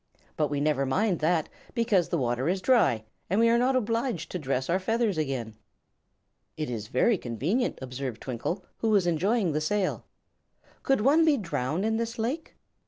But 0.35 0.47
we 0.47 0.59
never 0.59 0.83
mind 0.83 1.19
that, 1.19 1.47
because 1.75 2.09
the 2.09 2.17
water 2.17 2.49
is 2.49 2.59
dry 2.59 3.03
and 3.29 3.39
we 3.39 3.49
are 3.49 3.57
not 3.59 3.75
obliged 3.75 4.31
to 4.31 4.39
dress 4.39 4.67
our 4.67 4.79
feathers 4.79 5.15
again." 5.15 5.57
"It 6.57 6.71
is 6.71 6.87
very 6.87 7.19
convenient," 7.19 7.77
observed 7.83 8.19
Twinkle, 8.19 8.65
who 8.77 8.89
was 8.89 9.05
enjoying 9.05 9.51
the 9.51 9.61
sail. 9.61 10.05
"Could 10.81 11.01
one 11.01 11.23
be 11.23 11.37
drowned 11.37 11.85
in 11.85 11.97
this 11.97 12.17
lake?" 12.17 12.55